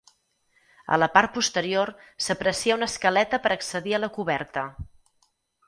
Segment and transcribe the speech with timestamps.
[0.95, 1.91] A la part posterior
[2.29, 4.67] s'aprecia una escaleta per accedir a la coberta.